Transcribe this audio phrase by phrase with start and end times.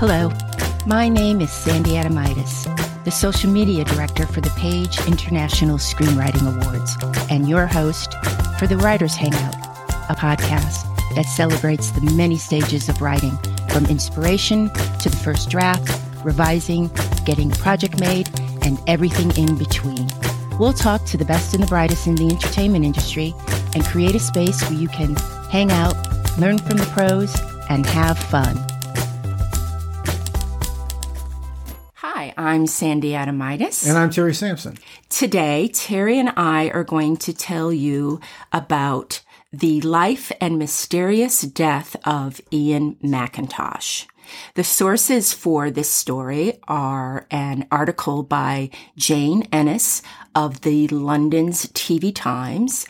[0.00, 0.30] Hello,
[0.86, 6.96] my name is Sandy Adamitis, the social media director for the Page International Screenwriting Awards,
[7.32, 8.14] and your host
[8.60, 9.56] for the Writers Hangout,
[10.08, 10.86] a podcast
[11.16, 13.36] that celebrates the many stages of writing,
[13.70, 16.92] from inspiration to the first draft, revising,
[17.24, 18.30] getting a project made,
[18.62, 20.06] and everything in between.
[20.60, 23.34] We'll talk to the best and the brightest in the entertainment industry
[23.74, 25.16] and create a space where you can
[25.50, 25.96] hang out,
[26.38, 27.34] learn from the pros,
[27.68, 28.64] and have fun.
[32.18, 33.88] Hi, I'm Sandy Adamitis.
[33.88, 34.76] And I'm Terry Sampson.
[35.08, 38.20] Today, Terry and I are going to tell you
[38.52, 39.22] about
[39.52, 44.06] the life and mysterious death of Ian Mackintosh.
[44.54, 50.02] The sources for this story are an article by Jane Ennis
[50.34, 52.84] of the London's TV Times.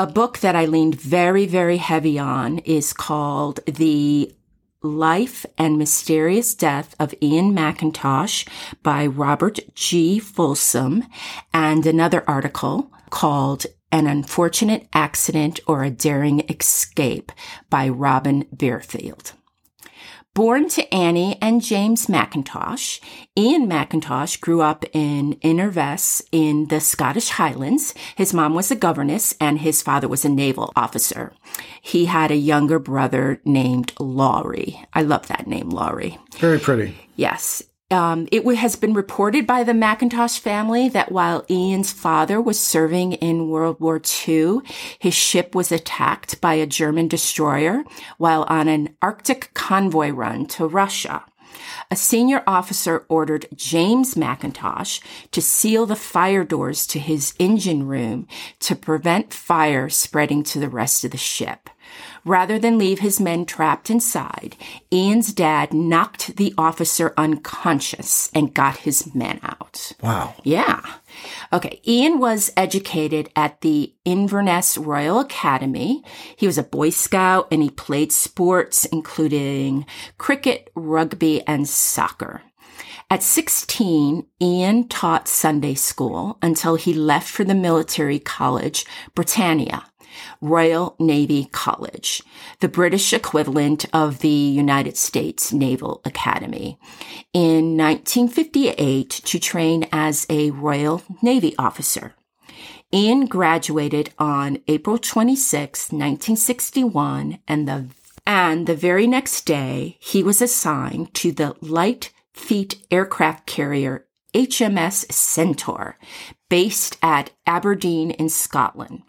[0.00, 4.32] A book that I leaned very, very heavy on is called The
[4.82, 8.46] Life and Mysterious Death of Ian Mackintosh
[8.84, 10.20] by Robert G.
[10.20, 11.04] Folsom,
[11.52, 17.32] and another article called An Unfortunate Accident or a Daring Escape
[17.68, 19.32] by Robin Bearfield.
[20.38, 23.00] Born to Annie and James Mackintosh,
[23.36, 27.92] Ian Mackintosh grew up in Inverness in the Scottish Highlands.
[28.14, 31.32] His mom was a governess and his father was a naval officer.
[31.82, 34.80] He had a younger brother named Laurie.
[34.94, 36.18] I love that name, Laurie.
[36.36, 36.96] Very pretty.
[37.16, 37.64] Yes.
[37.90, 43.14] Um, it has been reported by the Mackintosh family that while Ian's father was serving
[43.14, 44.58] in World War II,
[44.98, 47.84] his ship was attacked by a German destroyer
[48.18, 51.24] while on an Arctic convoy run to Russia.
[51.90, 58.28] A senior officer ordered James Mackintosh to seal the fire doors to his engine room
[58.60, 61.70] to prevent fire spreading to the rest of the ship.
[62.28, 64.54] Rather than leave his men trapped inside,
[64.92, 69.92] Ian's dad knocked the officer unconscious and got his men out.
[70.02, 70.34] Wow.
[70.44, 70.82] Yeah.
[71.54, 71.80] Okay.
[71.86, 76.04] Ian was educated at the Inverness Royal Academy.
[76.36, 79.86] He was a Boy Scout and he played sports, including
[80.18, 82.42] cricket, rugby, and soccer.
[83.10, 88.84] At 16, Ian taught Sunday school until he left for the military college,
[89.14, 89.86] Britannia.
[90.40, 92.22] Royal Navy College,
[92.60, 96.78] the British equivalent of the United States Naval Academy,
[97.32, 102.14] in 1958 to train as a Royal Navy officer.
[102.92, 107.86] Ian graduated on April 26, 1961, and the
[108.26, 115.10] and the very next day he was assigned to the Light Fleet aircraft carrier HMS
[115.10, 115.98] Centaur,
[116.48, 119.02] based at Aberdeen in Scotland.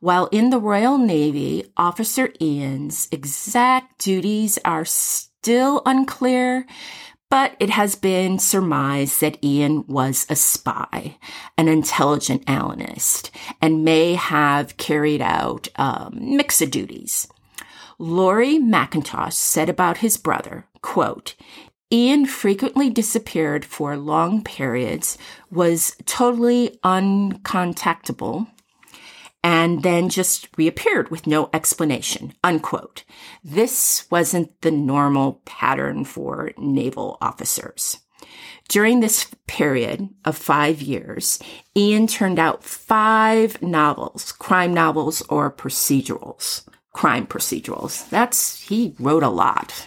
[0.00, 6.64] While in the Royal Navy, Officer Ian's exact duties are still unclear,
[7.28, 11.18] but it has been surmised that Ian was a spy,
[11.58, 17.28] an intelligent analyst, and may have carried out um, mix of duties.
[17.98, 21.36] Laurie Mackintosh said about his brother, quote,
[21.92, 25.18] Ian frequently disappeared for long periods,
[25.50, 28.46] was totally uncontactable,
[29.42, 33.04] and then just reappeared with no explanation, unquote.
[33.42, 37.98] This wasn't the normal pattern for naval officers.
[38.68, 41.40] During this period of five years,
[41.76, 48.08] Ian turned out five novels, crime novels or procedurals, crime procedurals.
[48.10, 49.86] That's, he wrote a lot.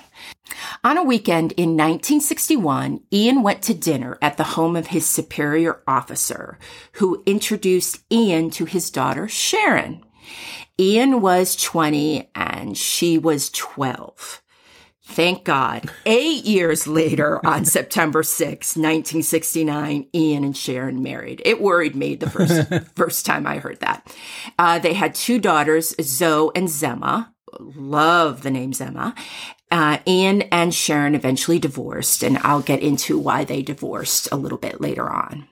[0.84, 5.82] On a weekend in 1961, Ian went to dinner at the home of his superior
[5.88, 6.58] officer,
[6.94, 10.04] who introduced Ian to his daughter, Sharon.
[10.80, 14.42] Ian was 20 and she was 12.
[15.06, 15.90] Thank God.
[16.06, 21.42] Eight years later, on September 6, 1969, Ian and Sharon married.
[21.46, 24.16] It worried me the first, first time I heard that.
[24.58, 27.30] Uh, they had two daughters, Zoe and Zemma.
[27.60, 29.16] Love the name Zemma.
[29.74, 34.60] Uh, Ian and Sharon eventually divorced, and I'll get into why they divorced a little
[34.60, 35.48] bit later on.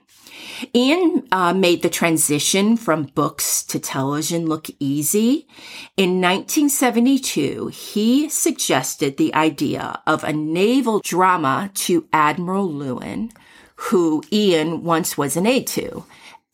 [0.72, 5.48] Ian uh, made the transition from books to television look easy.
[5.96, 13.32] In 1972, he suggested the idea of a naval drama to Admiral Lewin,
[13.74, 16.04] who Ian once was an aide to.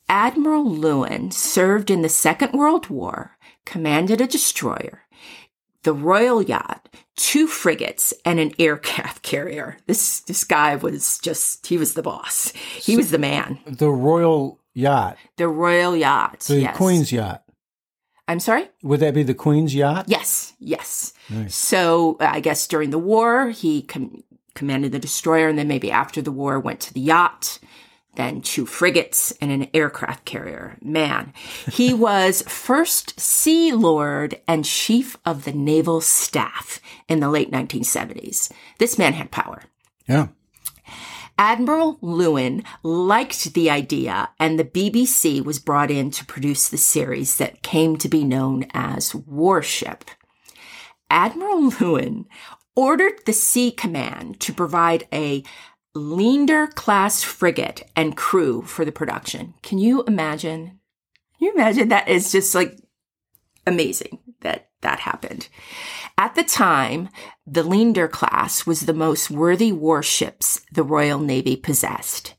[0.08, 3.36] Admiral Lewin served in the Second World War,
[3.66, 5.02] commanded a destroyer,
[5.82, 6.88] the Royal Yacht,
[7.18, 9.76] two frigates, and an aircraft carrier.
[9.86, 12.52] This this guy was just he was the boss.
[12.52, 13.58] He so was the man.
[13.66, 15.18] The Royal Yacht.
[15.36, 16.40] The Royal Yacht.
[16.40, 16.76] The yes.
[16.76, 17.42] Queen's Yacht.
[18.26, 18.68] I'm sorry?
[18.82, 20.04] Would that be the Queen's Yacht?
[20.08, 21.12] Yes, yes.
[21.30, 21.54] Nice.
[21.54, 24.22] So uh, I guess during the war, he com-
[24.54, 27.58] commanded the destroyer, and then maybe after the war went to the yacht,
[28.18, 30.76] then two frigates and an aircraft carrier.
[30.82, 31.32] Man,
[31.70, 38.52] he was first Sea Lord and Chief of the Naval Staff in the late 1970s.
[38.78, 39.62] This man had power.
[40.06, 40.28] Yeah.
[41.38, 47.36] Admiral Lewin liked the idea, and the BBC was brought in to produce the series
[47.36, 50.04] that came to be known as Warship.
[51.08, 52.26] Admiral Lewin
[52.74, 55.44] ordered the Sea Command to provide a
[55.94, 59.54] Leander class frigate and crew for the production.
[59.62, 60.80] Can you imagine?
[61.38, 62.78] Can you imagine that is just like
[63.66, 65.48] amazing that that happened.
[66.16, 67.08] At the time,
[67.46, 72.34] the Leander class was the most worthy warships the Royal Navy possessed.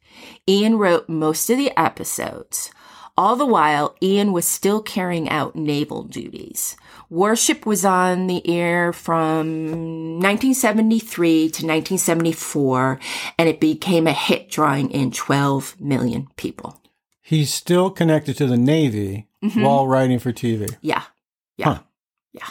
[0.48, 2.72] Ian wrote most of the episodes.
[3.20, 6.78] All the while, Ian was still carrying out naval duties.
[7.10, 12.98] Warship was on the air from 1973 to 1974,
[13.38, 16.82] and it became a hit, drawing in 12 million people.
[17.22, 19.64] He's still connected to the Navy mm-hmm.
[19.64, 20.78] while writing for TV.
[20.80, 21.04] Yeah.
[21.58, 21.74] Yeah.
[21.74, 21.80] Huh.
[22.32, 22.48] Yeah.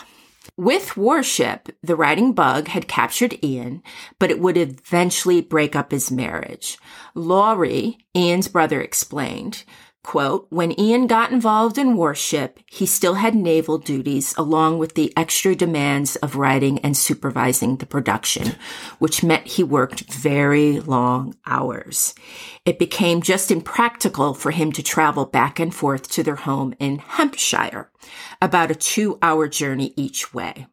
[0.58, 3.82] With Warship, the writing bug had captured Ian,
[4.18, 6.76] but it would eventually break up his marriage.
[7.14, 9.64] Laurie, Ian's brother, explained,
[10.02, 15.12] quote, when Ian got involved in Warship, he still had naval duties along with the
[15.16, 18.56] extra demands of writing and supervising the production,
[18.98, 22.14] which meant he worked very long hours.
[22.64, 26.98] It became just impractical for him to travel back and forth to their home in
[26.98, 27.90] Hampshire,
[28.40, 30.66] about a two hour journey each way.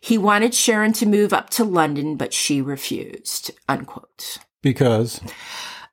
[0.00, 4.38] He wanted Sharon to move up to London, but she refused, unquote.
[4.60, 5.20] Because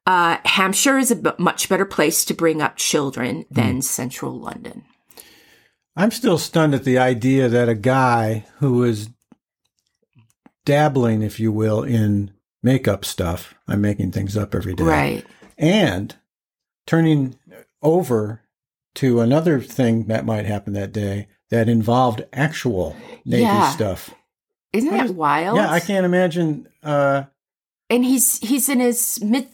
[0.06, 4.84] Uh, Hampshire is a b- much better place to bring up children than central London.
[5.96, 9.10] I'm still stunned at the idea that a guy who was
[10.66, 12.32] dabbling, if you will, in
[12.64, 15.26] makeup stuff, I'm making things up every day, Right.
[15.58, 16.16] and
[16.88, 17.36] turning
[17.82, 18.42] over
[18.96, 22.96] to another thing that might happen that day that involved actual
[23.26, 23.70] Navy Yeah.
[23.72, 24.12] stuff.
[24.74, 25.58] Isn't that is- wild?
[25.58, 26.68] Yeah, I can't imagine.
[26.84, 27.24] Uh,
[27.90, 29.50] And he's he's in his mid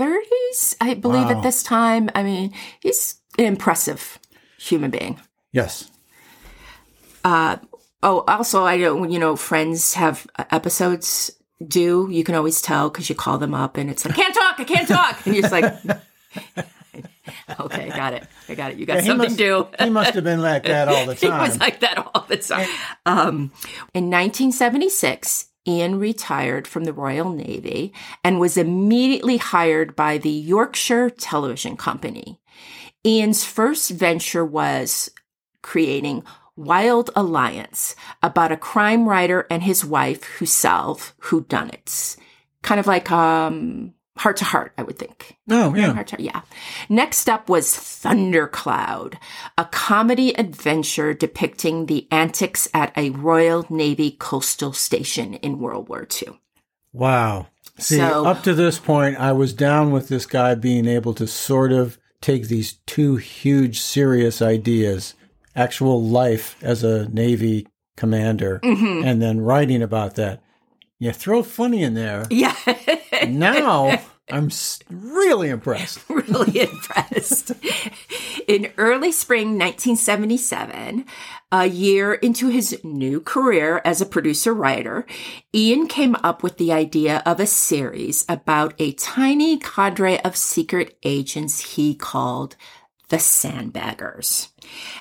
[0.00, 1.36] thirties, I believe, Wow.
[1.36, 2.08] at this time.
[2.14, 4.18] I mean, he's an impressive
[4.58, 5.20] human being.
[5.52, 5.90] yes.
[7.22, 7.56] Uh,
[8.02, 11.30] oh, also, I know you know friends have episodes
[11.60, 12.08] due.
[12.10, 14.64] You can always tell because you call them up and it's like, can't talk, I
[14.64, 15.68] can't talk, and you're just like,
[17.60, 18.78] okay, I got it, I got it.
[18.78, 19.68] You got Yeah, something must- due.
[19.78, 21.32] He must have been like that all the time.
[21.44, 22.68] He was like that all the time.
[23.04, 23.52] Um,
[23.92, 27.92] in 1976, Ian retired from the Royal Navy
[28.24, 32.40] and was immediately hired by the Yorkshire Television Company.
[33.04, 35.10] Ian's first venture was
[35.62, 36.24] creating
[36.56, 42.16] Wild Alliance about a crime writer and his wife who solve whodunits.
[42.62, 45.36] Kind of like um, Hart to Hart, I would think.
[45.50, 45.92] oh, yeah.
[45.94, 46.42] Hart to- yeah.
[46.88, 49.14] Next up was Thundercloud,
[49.56, 56.06] a comedy adventure depicting the antics at a Royal Navy coastal station in World War
[56.22, 56.38] II.
[56.92, 57.46] Wow.
[57.78, 61.26] See, So- up to this point, I was down with this guy being able to
[61.26, 65.14] sort of take these two huge, serious ideas,
[65.56, 69.04] actual life as a Navy commander, Mm-hmm.
[69.06, 70.42] and then writing about that.
[70.98, 72.26] You throw funny in there.
[72.30, 72.54] Yeah.
[73.28, 73.98] Now
[74.30, 74.50] I'm
[74.88, 76.00] really impressed.
[76.08, 77.52] really impressed.
[78.46, 81.04] In early spring 1977,
[81.52, 85.06] a year into his new career as a producer writer,
[85.54, 90.96] Ian came up with the idea of a series about a tiny cadre of secret
[91.02, 92.56] agents he called
[93.08, 94.48] the Sandbaggers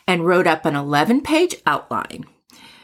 [0.07, 2.25] and wrote up an 11 page outline.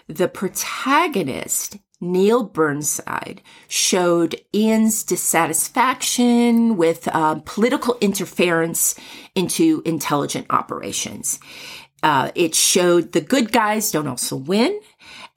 [0.08, 8.96] The protagonist, Neil Burnside, showed Ian's dissatisfaction with um, political interference
[9.34, 11.40] into intelligent operations.
[12.04, 14.80] Uh, it showed the good guys don't also win.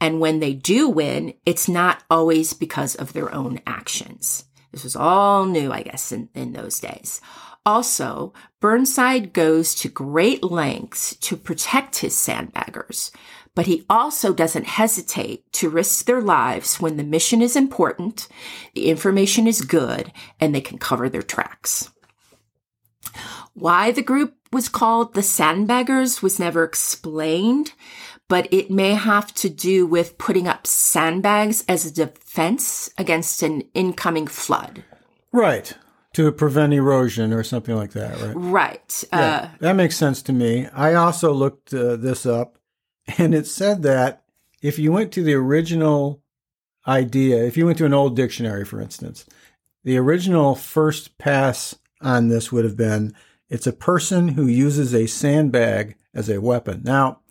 [0.01, 4.45] And when they do win, it's not always because of their own actions.
[4.71, 7.21] This was all new, I guess, in, in those days.
[7.65, 13.11] Also, Burnside goes to great lengths to protect his sandbaggers,
[13.59, 18.29] but he also doesn't hesitate to risk their lives when the mission is important,
[18.73, 21.91] the information is good, and they can cover their tracks.
[23.55, 27.73] Why the group was called the Sandbaggers was never explained,
[28.29, 33.63] but it may have to do with putting up sandbags as a defense against an
[33.73, 34.85] incoming flood.
[35.33, 35.73] Right.
[36.13, 38.35] To prevent erosion or something like that, right?
[38.37, 39.03] Right.
[39.11, 40.67] Uh, Yeah, that makes sense to me.
[40.67, 42.55] I also looked uh, this up,
[43.17, 44.23] and it said that
[44.61, 46.21] if you went to the original
[46.87, 49.25] idea, if you went to an old dictionary, for instance,
[49.83, 53.13] the original first pass on this would have been
[53.49, 56.81] it's a person who uses a sandbag as a weapon.
[56.83, 57.21] Now,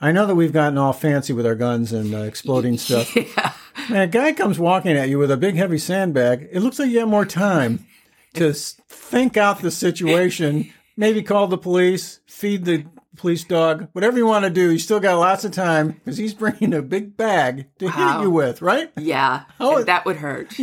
[0.00, 3.14] I know that we've gotten all fancy with our guns and uh, exploding stuff.
[3.14, 3.52] Yeah.
[3.90, 6.48] Man, a guy comes walking at you with a big heavy sandbag.
[6.50, 7.86] It looks like you have more time
[8.34, 12.86] to think out the situation, maybe call the police, feed the
[13.18, 14.70] police dog, whatever you want to do.
[14.70, 18.30] You still got lots of time because he's bringing a big bag to hit you
[18.30, 18.90] with, right?
[18.96, 20.56] Yeah, Oh, that would hurt.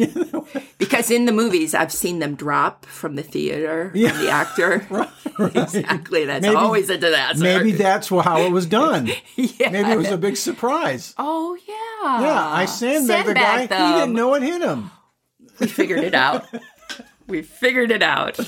[0.77, 4.87] because in the movies, I've seen them drop from the theater, from the actor.
[5.37, 5.57] Right.
[5.57, 6.23] Exactly.
[6.23, 7.43] That's Maybe- always a disaster.
[7.43, 9.07] Maybe that's how it was done.
[9.35, 9.69] yeah.
[9.69, 11.13] Maybe it was a big surprise.
[11.17, 12.21] Oh yeah.
[12.21, 13.67] Yeah, I sandbagged the guy.
[13.67, 14.91] Sandbagged He didn't know it hit him.
[15.59, 16.45] We figured it out.
[17.27, 18.39] we figured it out.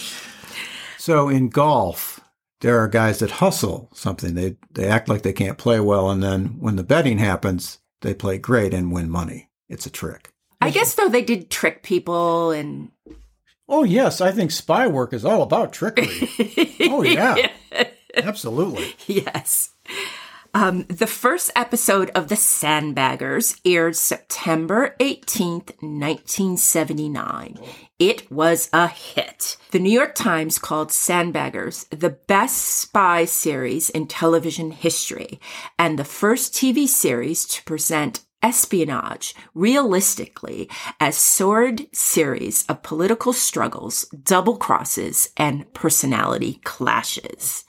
[0.98, 2.17] So in golf,
[2.62, 4.36] there are guys that hustle something.
[4.36, 8.14] They they act like they can't play well, and then when the betting happens, they
[8.14, 9.50] play great and win money.
[9.70, 10.32] It's a trick.
[10.62, 12.92] I guess though they did trick people and
[13.70, 16.30] Oh yes, I think spy work is all about trickery.
[16.90, 17.50] oh yeah,
[18.16, 18.96] absolutely.
[19.08, 19.72] yes.
[20.60, 27.60] Um, the first episode of The Sandbaggers aired September 18th, 1979.
[28.00, 29.58] It was a hit.
[29.70, 35.40] The New York Times called Sandbaggers the best spy series in television history
[35.78, 44.03] and the first TV series to present espionage realistically as sordid series of political struggles,
[44.24, 47.65] double crosses, and personality clashes.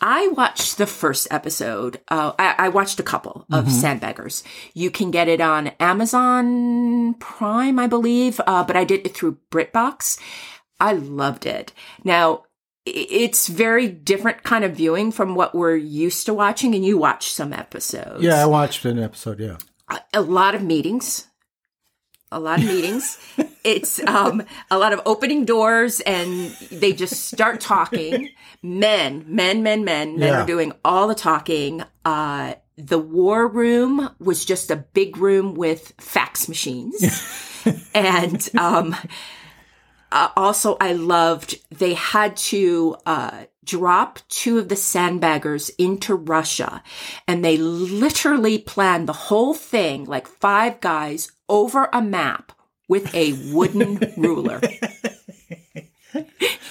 [0.00, 2.00] I watched the first episode.
[2.08, 4.42] Uh, I, I watched a couple of Sandbaggers.
[4.74, 9.38] You can get it on Amazon Prime, I believe, uh, but I did it through
[9.50, 10.20] BritBox.
[10.80, 11.72] I loved it.
[12.04, 12.44] Now,
[12.86, 17.32] it's very different kind of viewing from what we're used to watching, and you watched
[17.32, 18.22] some episodes.
[18.22, 19.40] Yeah, I watched an episode.
[19.40, 19.56] Yeah,
[20.12, 21.26] a, lot of meetings.
[22.30, 23.18] A lot of meetings.
[23.64, 28.28] it's um, a lot of opening doors, and they just start talking.
[28.62, 30.18] Men, men, men, men.
[30.18, 30.42] Men Yeah.
[30.42, 31.82] are doing all the talking.
[32.04, 37.62] Uh, the war room was just a big room with fax machines,
[37.94, 38.94] and um,
[40.12, 46.82] uh, also I loved they had to uh, drop two of the sandbaggers into Russia,
[47.28, 52.52] and they literally planned the whole thing like five guys over a map
[52.88, 54.60] with a wooden ruler.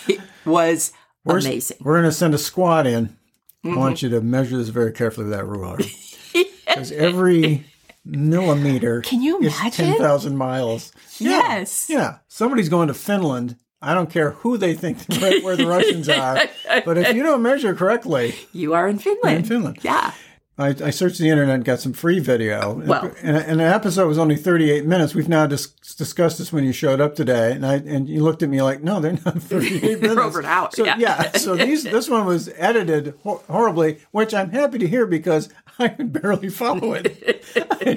[0.08, 0.92] It was
[1.24, 1.78] We're- amazing.
[1.82, 3.16] We're going to send a squad in.
[3.64, 4.06] I want mm-hmm.
[4.06, 5.78] you to measure this very carefully with that ruler,
[6.66, 7.66] because every
[8.06, 9.72] millimeter Can you imagine?
[9.72, 10.94] ten thousand miles.
[11.20, 11.32] Yeah.
[11.32, 11.90] Yes.
[11.90, 13.58] Yeah, somebody's going to Finland.
[13.82, 16.40] I don't care who they think right where the Russians are,
[16.86, 19.38] but if you don't measure correctly, You are in Finland.
[19.38, 19.78] in Finland.
[19.84, 20.12] Yeah.
[20.60, 22.74] I, I searched the internet and got some free video.
[22.74, 25.14] Well- and, and the episode was only 38 minutes.
[25.14, 28.42] We've now dis- discussed this when you showed up today, and I and you looked
[28.42, 30.20] at me like, no, they're not 38 minutes.
[30.20, 31.32] over an hour, So, yeah.
[31.34, 35.50] So these this one was edited hor- horribly, which I'm happy to hear because
[35.80, 37.46] I could barely follow it.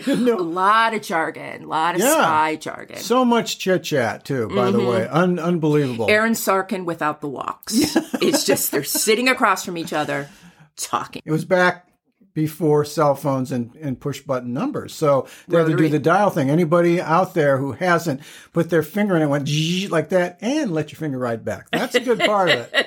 [0.07, 2.13] A lot of jargon, a lot of Yeah.
[2.13, 2.99] spy jargon.
[2.99, 4.49] So much chit chat too.
[4.49, 4.87] By the mm-hmm.
[4.87, 6.11] way, Un- unbelievable.
[6.11, 7.73] Aaron Sorkin without the walks.
[8.21, 10.29] it's just they're sitting across from each other
[10.77, 11.23] talking.
[11.25, 11.87] It was back
[12.35, 14.95] before cell phones and, and push button numbers.
[14.95, 16.51] So they had to do the dial thing.
[16.51, 18.21] Anybody out there who hasn't
[18.53, 19.49] put their finger in it went
[19.91, 21.69] like that and let your finger ride back.
[21.71, 22.87] That's a good part of it.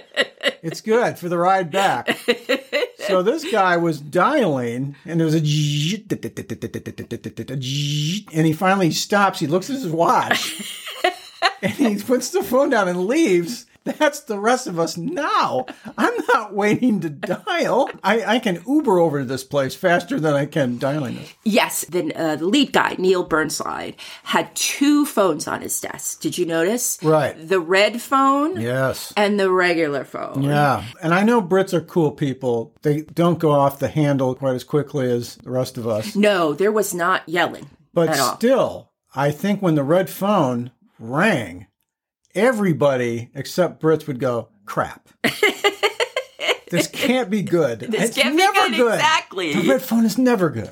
[0.61, 2.17] It's good for the ride back.
[3.07, 5.39] So this guy was dialing and there was a
[8.33, 9.39] and he finally stops.
[9.39, 10.79] He looks at his watch
[11.61, 13.65] and he puts the phone down and leaves.
[13.85, 15.65] That's the rest of us now.
[15.97, 17.89] I'm not waiting to dial.
[18.03, 21.33] I, I can Uber over to this place faster than I can dialing this.
[21.43, 26.21] Yes, the, uh, the lead guy, Neil Burnside, had two phones on his desk.
[26.21, 26.97] Did you notice?
[27.03, 27.35] Right.
[27.47, 29.11] The red phone Yes.
[29.17, 30.43] and the regular phone.
[30.43, 30.83] Yeah.
[31.01, 32.73] And I know Brits are cool people.
[32.83, 36.15] They don't go off the handle quite as quickly as the rest of us.
[36.15, 41.67] No, there was not yelling But still, I think when the red phone rang,
[42.35, 45.09] everybody except Brits would go, crap.
[46.69, 47.79] this can't be good.
[47.79, 49.53] This it's can't be never good, exactly.
[49.53, 50.69] The red phone is never good.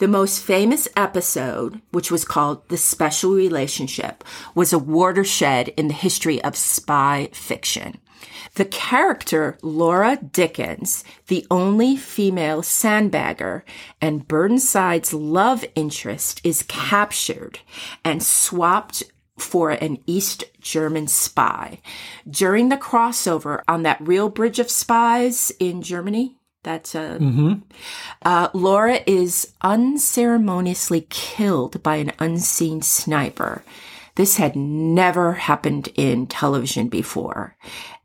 [0.00, 4.24] The most famous episode, which was called The Special Relationship,
[4.54, 7.98] was a watershed in the history of spy fiction.
[8.54, 13.62] The character Laura Dickens, the only female sandbagger,
[14.00, 17.60] and Burnside's love interest is captured
[18.04, 19.04] and swapped
[19.40, 21.80] for an East German spy.
[22.28, 27.18] During the crossover on that real bridge of spies in Germany, That's a.
[27.20, 27.60] Mm-hmm.
[28.22, 33.62] Uh, Laura is unceremoniously killed by an unseen sniper.
[34.16, 37.56] This had never happened in television before.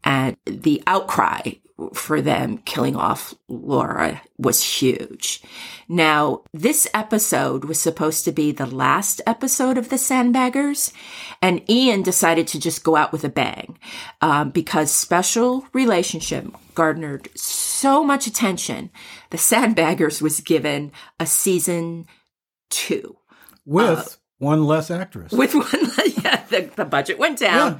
[0.04, 1.54] And the outcry
[1.94, 5.42] for them killing off Laura was huge.
[5.90, 10.94] Now, this episode was supposed to be the last episode of the Sandbaggers,
[11.42, 13.78] and Ian decided to just go out with a bang
[14.22, 18.90] um, because special relationship garnered so much attention.
[19.32, 22.06] The Sandbaggers was given a season
[22.70, 23.18] two
[23.66, 25.32] With one less actress.
[25.32, 25.68] with one.
[26.24, 27.80] yeah, the, the budget went down,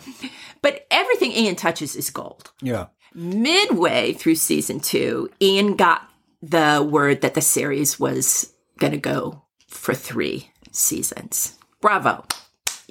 [0.62, 2.88] but everything Ian touches is gold yeah.
[3.14, 6.10] Midway through season two, Ian got
[6.42, 11.58] the word that the series was going to go for three seasons.
[11.82, 12.26] Bravo.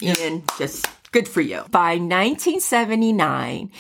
[0.01, 1.63] Ian, just good for you.
[1.71, 3.71] By 1979,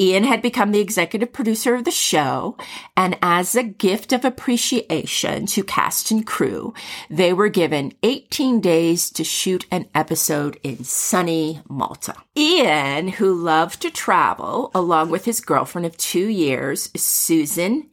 [0.00, 2.56] Ian had become the executive producer of the show,
[2.96, 6.72] and as a gift of appreciation to cast and crew,
[7.10, 12.14] they were given 18 days to shoot an episode in sunny Malta.
[12.36, 17.90] Ian, who loved to travel, along with his girlfriend of two years, Susan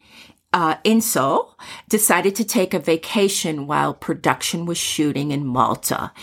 [0.56, 1.54] uh, Insole
[1.90, 6.14] decided to take a vacation while production was shooting in Malta.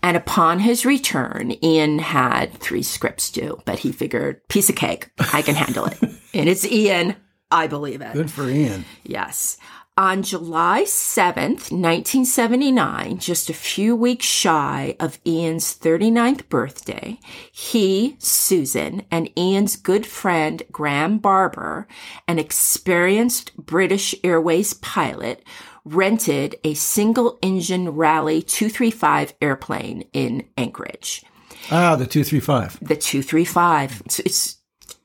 [0.00, 5.10] And upon his return, Ian had three scripts due, but he figured, piece of cake,
[5.32, 5.98] I can handle it.
[6.34, 7.16] and it's Ian.
[7.50, 8.12] I believe it.
[8.12, 8.84] Good for Ian.
[9.02, 9.58] Yes.
[10.00, 17.18] On July 7th, 1979, just a few weeks shy of Ian's 39th birthday,
[17.52, 21.86] he, Susan, and Ian's good friend Graham Barber,
[22.26, 25.44] an experienced British Airways pilot,
[25.84, 31.22] rented a single engine Rallye 235 airplane in Anchorage.
[31.70, 32.78] Ah, the 235.
[32.80, 34.02] The 235.
[34.06, 34.56] It's, it's,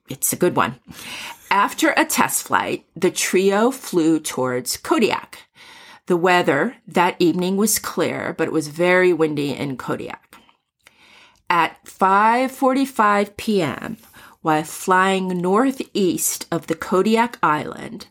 [0.07, 0.79] it's a good one.
[1.55, 5.47] After a test flight, the trio flew towards Kodiak.
[6.07, 10.35] The weather that evening was clear, but it was very windy in Kodiak.
[11.49, 13.95] At 5:45 p.m.,
[14.41, 18.07] while flying northeast of the Kodiak Island,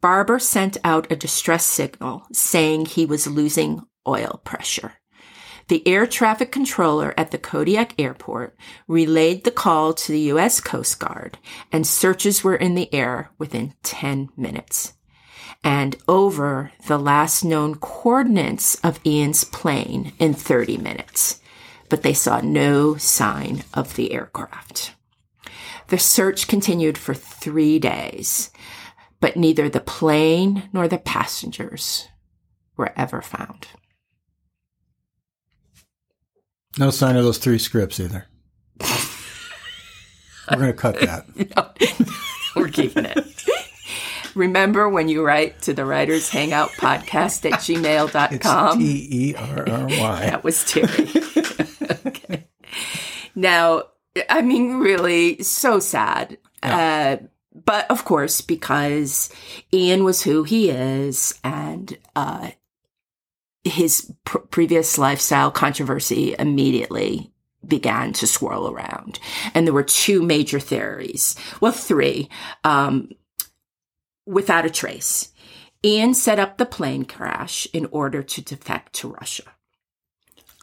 [0.00, 4.94] Barber sent out a distress signal saying he was losing oil pressure.
[5.68, 10.60] The air traffic controller at the Kodiak airport relayed the call to the U.S.
[10.60, 11.38] Coast Guard,
[11.70, 14.94] and searches were in the air within 10 minutes.
[15.62, 21.40] And over the last known coordinates of Ian's plane in 30 minutes.
[21.90, 24.94] But they saw no sign of the aircraft.
[25.88, 28.50] The search continued for three days,
[29.20, 32.08] but neither the plane nor the passengers
[32.76, 33.68] were ever found.
[36.76, 38.26] No sign of those three scripts either.
[40.50, 41.24] We're going to cut that.
[41.56, 43.44] no, We're keeping it.
[44.34, 48.78] Remember when you write to the Writers Hangout podcast at It's gmail.com?
[48.78, 50.20] T E R R Y.
[50.26, 50.86] That was Terry.
[52.06, 52.46] okay.
[53.34, 53.84] Now,
[54.28, 56.38] I mean, really, so sad.
[56.62, 57.16] Uh,
[57.52, 59.30] but of course, because
[59.72, 62.50] Ian was who he is and uh,
[63.68, 67.32] his pr- previous lifestyle controversy immediately
[67.66, 69.18] began to swirl around.
[69.54, 71.36] And there were two major theories.
[71.60, 72.28] Well, three.
[72.64, 73.10] Um,
[74.26, 75.32] without a trace.
[75.84, 79.44] Ian set up the plane crash in order to defect to Russia.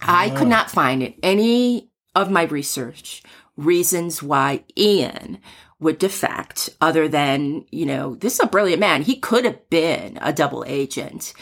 [0.01, 3.23] I could not find in any of my research
[3.57, 5.39] reasons why Ian
[5.79, 9.01] would defect other than, you know, this is a brilliant man.
[9.01, 11.33] He could have been a double agent.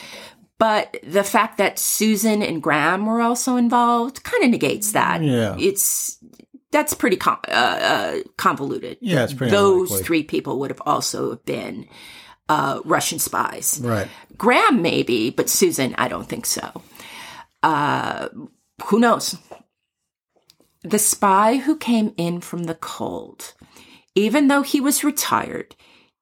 [0.60, 5.22] But the fact that Susan and Graham were also involved kind of negates that.
[5.22, 5.56] Yeah.
[5.60, 6.18] It's
[6.72, 8.98] that's pretty com- uh, uh, convoluted.
[9.02, 10.06] Yeah, it's pretty Those unlikely.
[10.06, 11.88] three people would have also been
[12.50, 13.80] uh, Russian spies.
[13.84, 14.08] Right.
[14.38, 16.82] Graham maybe, but Susan, I don't think so.
[17.62, 18.30] Uh,
[18.86, 19.38] who knows?
[20.84, 23.54] The spy who came in from the cold,
[24.16, 25.76] even though he was retired,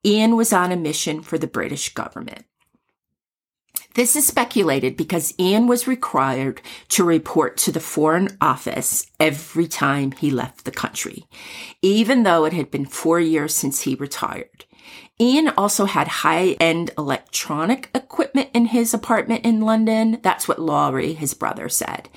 [0.05, 2.45] Ian was on a mission for the British government.
[3.93, 10.11] This is speculated because Ian was required to report to the Foreign Office every time
[10.13, 11.25] he left the country,
[11.81, 14.63] even though it had been four years since he retired.
[15.19, 20.19] Ian also had high end electronic equipment in his apartment in London.
[20.23, 22.09] That's what Laurie, his brother, said.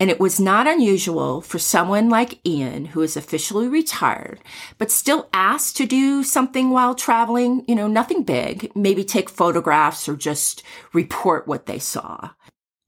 [0.00, 4.40] And it was not unusual for someone like Ian, who is officially retired,
[4.78, 10.08] but still asked to do something while traveling, you know, nothing big, maybe take photographs
[10.08, 12.30] or just report what they saw.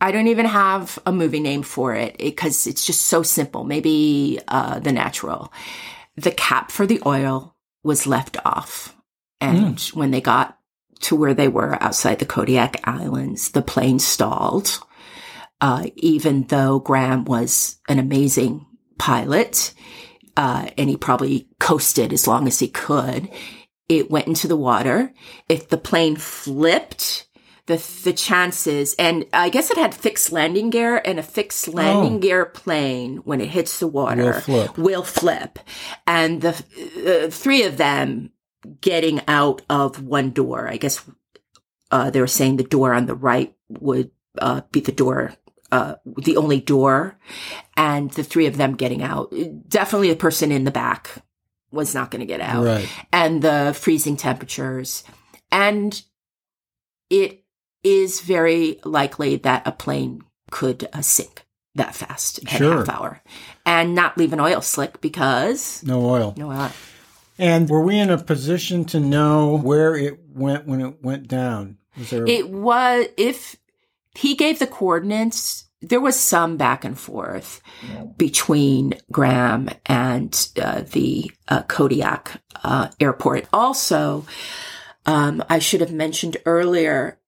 [0.01, 3.63] I don't even have a movie name for it because it's just so simple.
[3.63, 5.53] Maybe uh, The Natural.
[6.17, 7.55] The cap for the oil
[7.85, 8.97] was left off.
[9.43, 10.59] And when they got
[11.01, 14.79] to where they were outside the Kodiak Islands, the plane stalled.
[15.61, 18.67] Uh, even though Graham was an amazing
[18.99, 19.73] pilot,
[20.37, 23.29] uh, and he probably coasted as long as he could,
[23.89, 25.13] it went into the water.
[25.49, 27.29] If the plane flipped,
[27.67, 32.17] the the chances, and I guess it had fixed landing gear, and a fixed landing
[32.17, 32.19] Oh.
[32.19, 34.79] gear plane when it hits the water Will flip.
[34.79, 35.59] will flip.
[36.09, 36.51] and the
[37.27, 38.31] uh, three of them
[38.81, 40.69] getting out of one door.
[40.69, 41.03] I guess
[41.91, 45.35] uh, they were saying the door on the right would uh, be the door.
[45.71, 47.19] Uh, the only door
[47.79, 49.33] and the three of them getting out.
[49.69, 51.09] Definitely the person in the back
[51.71, 52.89] was not going to get out Right.
[53.11, 55.03] and the freezing temperatures.
[55.51, 56.03] And
[57.09, 57.43] it
[57.83, 60.21] is very likely that a plane
[60.51, 62.75] could uh, sink that fast in Sure.
[62.75, 63.23] a half hour
[63.65, 66.35] and not leave an oil slick because No oil.
[66.37, 66.71] no oil.
[67.43, 71.77] And were we in a position to know where it went when it went down?
[71.99, 72.25] Was there?
[72.25, 73.57] It was, if
[74.15, 77.61] he gave the coordinates, there was some back and forth
[78.17, 83.49] between Graham and uh, the uh, Kodiak uh, airport.
[83.53, 84.25] Also,
[85.05, 87.19] um, I should have mentioned earlier,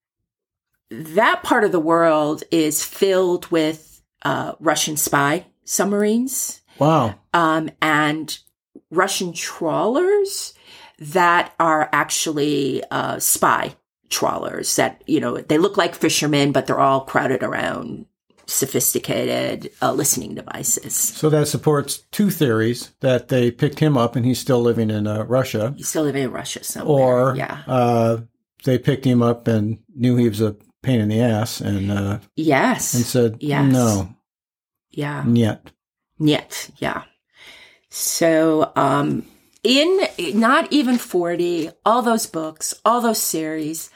[0.91, 7.17] that part of the world is filled with uh, Russian spy submarines wow.
[7.33, 8.39] um, and
[8.91, 10.55] Russian trawlers
[10.99, 13.75] that are actually uh, spy
[14.11, 18.07] trawlers that, you know, they look like fishermen, but they're all crowded around
[18.47, 20.95] sophisticated uh, listening devices.
[20.95, 25.07] So that supports two theories that they picked him up and he's still living in
[25.07, 27.31] uh, Russia, He's still living in Russia somewhere.
[27.31, 27.63] or yeah.
[27.67, 28.19] uh,
[28.65, 32.19] they picked him up and knew he was a pain in the ass and uh,
[32.37, 32.95] Yes.
[32.95, 33.73] and said Yes.
[33.73, 34.15] no
[34.91, 35.27] yeah.
[35.27, 35.71] yet.
[36.19, 37.05] Yet, yeah.
[37.97, 39.25] So, um,
[39.63, 40.01] in
[40.35, 43.89] not even 40, all those books, all those series,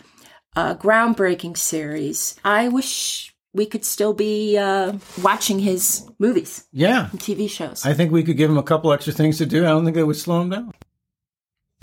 [0.55, 7.19] uh, groundbreaking series, I wish we could still be uh, watching his movies Yeah, and
[7.19, 7.85] TV shows.
[7.85, 9.65] I think we could give him a couple extra things to do.
[9.65, 10.73] I don't think it would slow him down.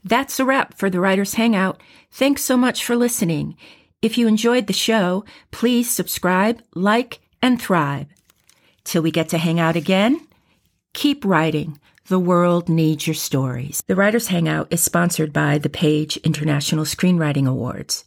[0.06, 1.84] That's a wrap for the Writers Hangout.
[2.12, 3.58] Thanks so much for listening.
[4.02, 8.08] If you enjoyed the show, please subscribe, like, and thrive.
[8.86, 10.26] Till we get to hang out again,
[10.94, 11.78] keep writing.
[12.08, 13.84] The world needs your stories.
[13.88, 18.06] The Writers Hangout is sponsored by the Page International Screenwriting Awards.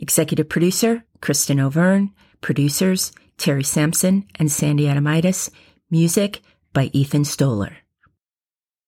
[0.00, 2.14] Executive producer, Kristen O'Verne.
[2.40, 5.50] Producers, Terry Sampson and Sandy Adamitis.
[5.90, 6.40] Music
[6.72, 7.76] by Ethan Stoller.